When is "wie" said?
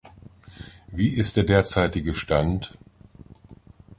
0.87-1.09